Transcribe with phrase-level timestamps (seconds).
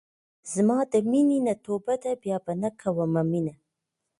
[0.53, 3.53] زما د مينې نه توبه ده بيا به نۀ کوم مينه